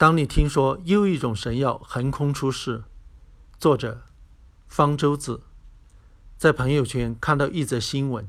[0.00, 2.84] 当你听说又一种神药横空出世，
[3.58, 4.00] 作者
[4.66, 5.42] 方舟子
[6.38, 8.26] 在朋友圈看到一则新闻：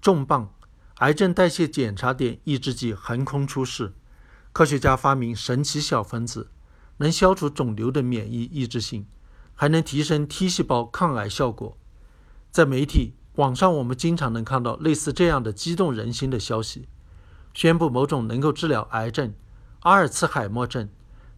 [0.00, 0.54] 重磅
[0.98, 3.94] 癌症代谢检查点抑制剂横空出世，
[4.52, 6.52] 科学家发明神奇小分子，
[6.98, 9.04] 能消除肿瘤的免疫抑制性，
[9.56, 11.76] 还能提升 T 细胞抗癌效果。
[12.52, 16.86] 在媒体网上，我们经常能看到类似这样的激动人心的消息：
[17.52, 19.34] 宣布某种能够治疗癌症。
[19.82, 20.88] 阿尔茨海默症、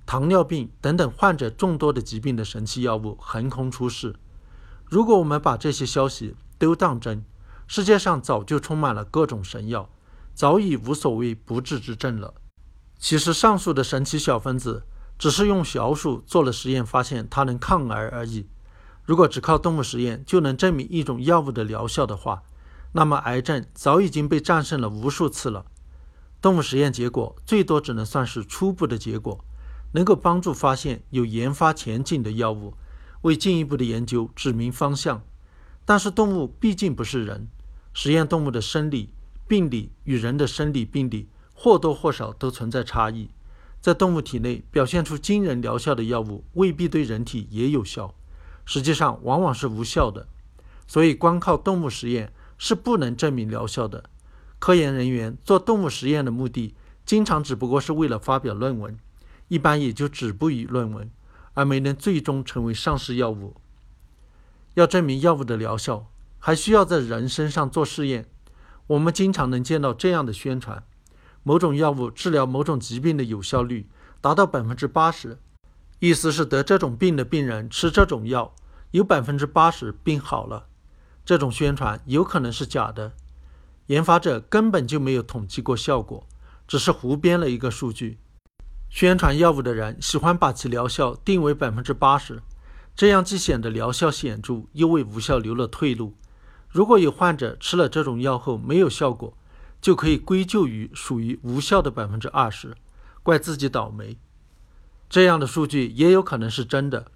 [0.05, 4.17] 糖尿病等等患者众多的疾病的神奇药物横空出世。
[4.85, 7.25] 如果我们把这些消息都当真，
[7.67, 9.89] 世界上早就充满了各种神药，
[10.35, 12.35] 早已无所谓不治之症了。
[12.99, 14.83] 其实，上述的神奇小分子
[15.19, 18.47] 只是用小鼠做了实验，发现它能抗癌而已。
[19.05, 22.43] 如果只靠动物实验就能证明一种药物的疗效的话，
[22.93, 25.65] 那么癌症早已经被战胜了无数次了。
[26.45, 29.43] 动物实验结果最多只能算是初步的结果，
[29.93, 32.75] 能够帮助发现有研发前景的药物，
[33.23, 35.23] 为进一步的研究指明方向。
[35.87, 37.49] 但是动物毕竟不是人，
[37.95, 39.09] 实验动物的生理
[39.49, 43.31] 病理与人的生理病理或多或少都存在差异，
[43.81, 48.15] 在动物体内表现出惊人疗效的药物未必对人体也有效，
[48.67, 50.29] 实际上往往是无效的。
[50.87, 54.11] 所以光靠动物实验是不能证明疗效的。
[54.65, 58.99] 科研人员做动物实验的目的，经常只不过是为了发表论文，
[59.49, 61.11] 一般也就止步于论文，
[61.53, 63.57] 而没能最终成为上市药物。
[64.73, 66.07] 要证明药物的疗效，
[66.39, 68.25] 还需要在人身上做试验。
[68.87, 70.83] 我们经常能见到这样的宣传：
[71.43, 73.87] 某种药物治疗某种疾病的有效率
[74.23, 75.37] 达到百分之八十，
[75.99, 78.55] 意思是得这种病的病人吃这种药，
[78.93, 80.69] 有百分之八十病好了。
[81.23, 83.13] 这种宣传有可能是假的。
[83.87, 86.27] 研发者根本就没有统计过效果，
[86.67, 88.19] 只是胡编了一个数据。
[88.89, 92.43] 宣传药物的人喜欢把其疗效定为百分之八十，
[92.95, 96.15] 这样既显得疗效显著，又为无效留了退路。
[96.69, 99.37] 如果有患者吃了这种药后没有效果，
[99.81, 102.75] 就可以归咎于属于无效的百分之二十，
[103.23, 104.17] 怪自己倒霉。
[105.11, 107.13] 这样的数据也有可能是真的。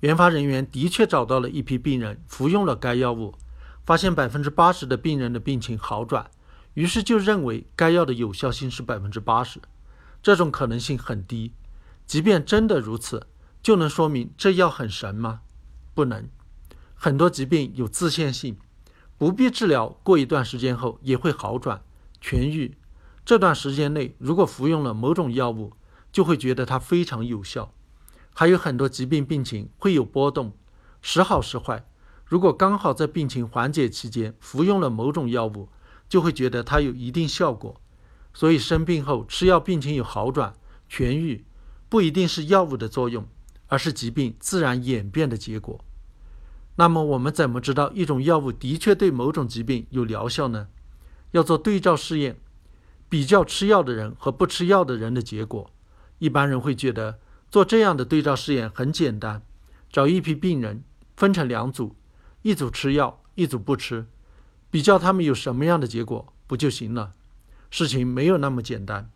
[0.00, 3.34] 研发人员的确找到了一批病人服用了该药物。
[3.84, 6.30] 发现百分之八十的病人的病情好转，
[6.74, 9.60] 于是就认为该药的有效性是百分之八十，
[10.22, 11.52] 这种可能性很低。
[12.06, 13.26] 即便真的如此，
[13.62, 15.40] 就能说明这药很神吗？
[15.94, 16.28] 不能。
[16.94, 18.56] 很多疾病有自限性，
[19.18, 21.82] 不必治疗，过一段时间后也会好转
[22.22, 22.76] 痊愈。
[23.24, 25.74] 这段时间内，如果服用了某种药物，
[26.10, 27.72] 就会觉得它非常有效。
[28.34, 30.52] 还有很多疾病病情会有波动，
[31.00, 31.86] 时好时坏。
[32.24, 35.68] 如果刚好在病情缓解期间服用了某种药物，
[36.08, 37.80] 就会觉得它有一定效果。
[38.32, 40.54] 所以生病后吃药，病情有好转、
[40.90, 41.44] 痊愈，
[41.88, 43.28] 不一定是药物的作用，
[43.68, 45.84] 而是疾病自然演变的结果。
[46.76, 50.68] 那么我们怎么知道一种药物的确对某种疾病有疗效呢？
[51.30, 52.36] 要做对照试验，
[53.08, 55.70] 比较吃药的人和不吃药的人的结果。
[56.18, 57.20] 一般人会觉得
[57.50, 59.42] 做这样的对照试验很简单，
[59.90, 60.82] 找一批病人
[61.16, 61.94] 分成两组。
[62.44, 64.04] 一组吃药，一组不吃，
[64.70, 67.14] 比较他们有什么样的结果不就行了？
[67.70, 69.10] 事情没有那么简单。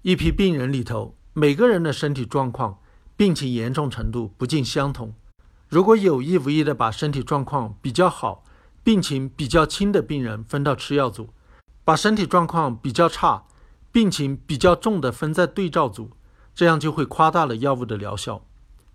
[0.00, 2.78] 一批病人里头，每个人的身体状况、
[3.18, 5.12] 病情严重程度不尽相同。
[5.68, 8.42] 如果有意无意的把身体状况比较好、
[8.82, 11.28] 病情比较轻的病人分到吃药组，
[11.84, 13.44] 把身体状况比较差、
[13.92, 16.12] 病情比较重的分在对照组，
[16.54, 18.40] 这样就会夸大了药物的疗效；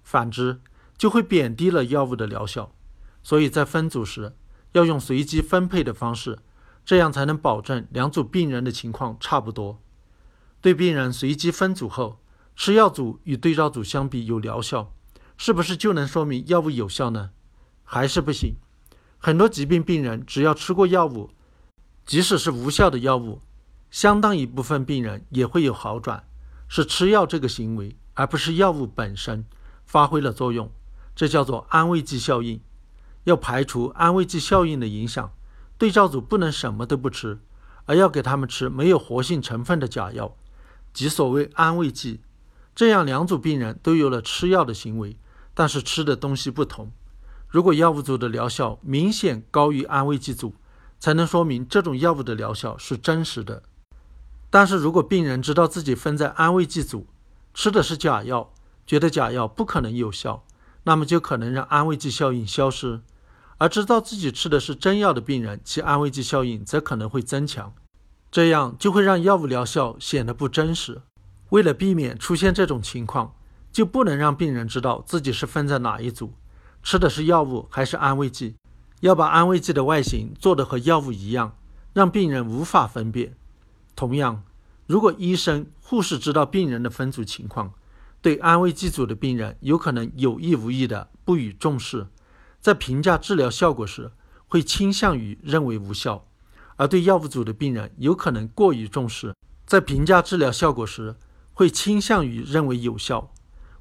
[0.04, 0.60] 反之，
[0.98, 2.72] 就会贬低了药物的疗效。
[3.24, 4.36] 所以在分组时，
[4.74, 6.40] 要用随机分配的方式，
[6.86, 9.82] 这样才能保证两组病人的情况差不多。
[10.62, 12.20] 对病人随机分组后，
[12.56, 14.94] 吃药组与对照组相比有疗效，
[15.38, 17.32] 是不是就能说明药物有效呢？
[17.84, 18.56] 还是不行？
[19.18, 21.30] 很多疾病病人只要吃过药物，
[22.06, 23.40] 即使是无效的药物，
[23.90, 26.24] 相当一部分病人也会有好转，
[26.68, 29.46] 是吃药这个行为，而不是药物本身
[29.86, 30.70] 发挥了作用，
[31.16, 32.60] 这叫做安慰剂效应。
[33.24, 35.32] 要排除安慰剂效应的影响，
[35.78, 37.40] 对照组不能什么都不吃，
[37.86, 40.36] 而要给他们吃没有活性成分的假药，
[40.94, 42.22] 即所谓安慰剂。
[42.76, 45.18] 这样两组病人都有了吃药的行为，
[45.54, 46.92] 但是吃的东西不同。
[47.48, 50.56] 如果药物组的疗效明显高于安慰剂组，
[51.00, 53.62] 才能说明这种药物的疗效是真实的。
[54.50, 57.06] 但是如果病人知道自己分在安慰剂组，
[57.54, 58.52] 吃的是假药，
[58.88, 60.44] 觉得假药不可能有效，
[60.84, 63.02] 那么就可能让安慰剂效应消失。
[63.64, 67.74] 而知道自己吃的是真药的病人，其安慰剂效应则可能会增强，
[68.30, 71.02] 这样就会让药物疗效显得不真实。
[71.48, 73.34] 为了避免出现这种情况，
[73.72, 76.34] 就不能让病人知道自己是分在哪一组，
[76.84, 78.56] 吃的是药物还是安慰剂。
[79.00, 81.56] 要把安慰剂的外形做得和药物一样，
[81.94, 83.34] 让病人无法分辨。
[83.96, 84.44] 同样，
[84.88, 87.72] 如果医生、护士知道病人的分组情况，
[88.22, 92.08] 对安慰剂组的病人有可能有意无意的不予重视，
[92.64, 94.12] 在评价治疗效果时
[94.48, 96.26] 会倾向于认为无效；
[96.78, 99.36] 而对药物组的病人有可能过于重视，
[99.68, 101.16] 在评价治疗效果时。
[101.56, 103.32] 会倾向于认为有效。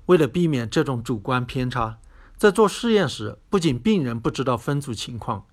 [0.04, 1.98] 为了避免这种主观偏差，
[2.36, 5.46] 在做试验时，不仅病人不知道分组情况，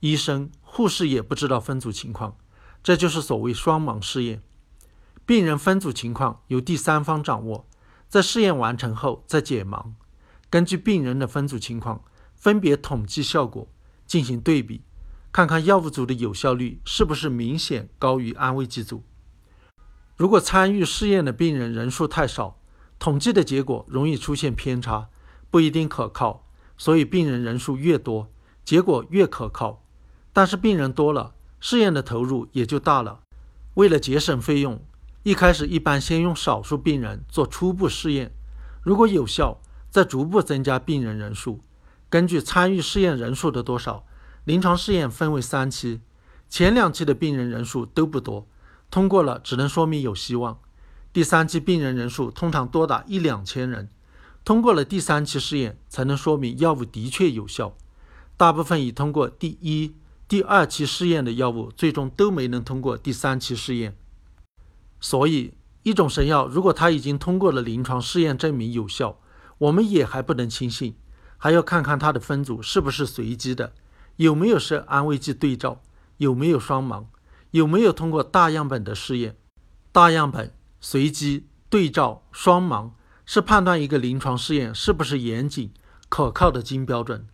[0.00, 2.36] 医生、护士也不知道分组情况，
[2.82, 4.42] 这就是所谓双盲试验。
[5.24, 7.66] 病人分组情况由第三方掌握，
[8.06, 9.92] 在试验完成后再解盲，
[10.50, 12.04] 根据病人的分组情况
[12.42, 13.68] 分别统计效果，
[14.04, 14.82] 进行对比，
[15.30, 19.04] 看看药物组的有效率是不是明显高于安慰剂组。
[20.16, 22.58] 如果参与试验的病人人数太少，
[22.98, 25.08] 统计的结果容易出现偏差，
[25.52, 26.44] 不一定可靠。
[26.76, 28.28] 所以病人人数越多，
[28.64, 29.84] 结果越可靠。
[30.32, 33.20] 但是病人多了，试验的投入也就大了。
[33.74, 34.84] 为了节省费用，
[35.22, 38.34] 一开始一般先用少数病人做初步试验，
[38.82, 41.60] 如果有效，再逐步增加病人人数。
[42.12, 44.04] 根据参与试验人数的多少，
[44.44, 46.02] 临床试验分为三期，
[46.46, 48.46] 前两期的病人人数都不多。
[48.90, 50.58] 通过了，只能说明有希望。
[51.10, 53.88] 第三期病人人数通常多达一两千人，
[54.44, 57.74] 通过了第三期试验，才能说明药物的确有效。
[58.36, 59.94] 大部分已通过第一、
[60.28, 63.96] 第二期试验的药物，最终都没能通过第三期试验。
[65.00, 69.18] 所以，一种神药如果它已经通过了临床试验，证明有效，
[69.56, 70.94] 我们也还不能轻信，
[71.42, 73.72] 还要看看它的分组是不是随机的，
[74.14, 75.80] 有没有设安慰剂对照，
[76.18, 77.06] 有没有双盲。
[77.50, 79.34] 有没有通过大样本的试验？
[79.90, 82.92] 大样本、随机、对照、双盲
[83.26, 85.72] 是判断一个临床试验是不是严谨、
[86.08, 87.26] 可靠的金标准。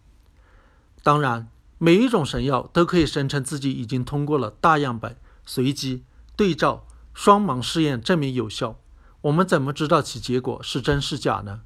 [1.02, 8.80] 当然，每一种神药都可以声称自己已经通过了大样本、随机、对照、双盲试验，证明有效。
[9.20, 11.60] 我们怎么知道其结果是真是假呢？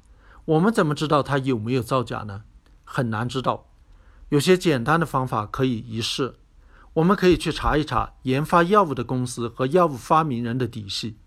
[0.45, 2.43] 我们怎么知道它有没有造假呢？
[2.83, 3.69] 很难知道。
[4.29, 6.35] 有些简单的方法可以一试。
[6.93, 11.17] 我们可以去查一查研发药物的公司和药物发明人的底细。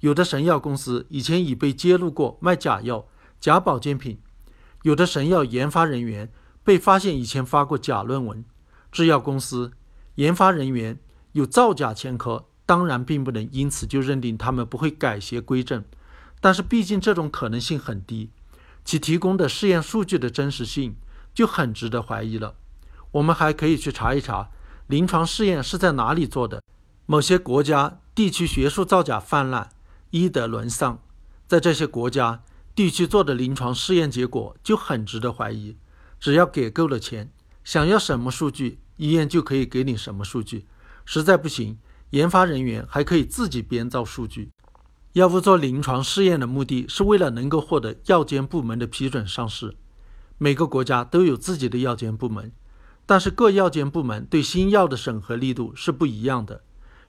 [0.00, 3.06] 有的神药公司以前已被揭露过卖假药、
[3.38, 4.16] 假保健品；
[4.82, 6.32] 有的神药研发人员
[6.64, 8.44] 被发现以前发过假论文。
[8.90, 9.72] 制药公司
[10.14, 10.98] 研发人员
[11.32, 15.84] 有造假前科，当然并不能因此就认定他们不会改邪归正。
[16.40, 18.30] 但是毕竟这种可能性很低，
[18.84, 20.96] 其提供的试验数据的真实性
[21.32, 22.54] 就很值得怀疑了。
[23.12, 24.50] 我们还可以去查一查。
[24.88, 26.62] 临床试验是在哪里做的？
[27.06, 29.70] 某些国家地区学术造假泛滥，
[30.10, 30.98] 医德沦丧。
[31.46, 32.42] 在这些国家
[32.74, 35.76] 地区做的临床试验结果就很值得怀疑。
[36.18, 37.30] 只要给够了钱，
[37.64, 40.66] 想要什么数据，医院就可以给你什么数据。
[41.04, 41.78] 实在不行，
[42.10, 44.50] 研发人员还可以自己编造数据。
[45.12, 49.76] 药物做临床试验的目的是为了能够获得药监部门的批准上市。
[50.38, 52.50] 每个国家都有自己的药监部门。
[53.04, 56.62] 但是各药监部门对新药的审核力度是不一样的，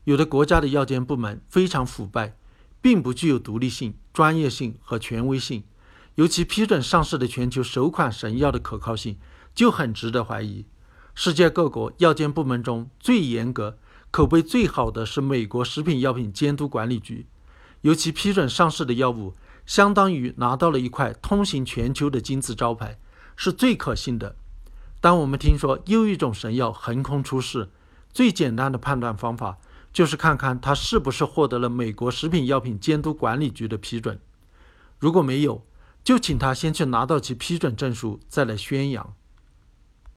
[0.05, 2.35] 有的国家的药监部门非常腐败，
[2.81, 5.63] 并不具有独立性、专业性和权威性，
[6.15, 9.17] 尤其批准上市的全球首款神药的可靠性
[9.53, 10.65] 就很值得怀疑。
[11.13, 13.77] 世界各国药监部门中最严格、
[14.09, 17.27] 口碑最好的是美国食品药品监督管理局，
[17.83, 19.35] 尤其批准上市的药物
[19.65, 22.97] 相当于拿到了一块通行全球的金字招牌，
[23.35, 24.35] 是最可信的。
[24.99, 27.69] 当我们听说又一种神药横空出世，
[28.11, 29.57] 最简单的判断方法
[29.91, 34.19] 就是看看它是不是获得了美国食品药品监督管理局的批准。
[34.97, 35.65] 如果没有，
[36.05, 39.13] 就请他先去拿到其批准证书，再来宣扬。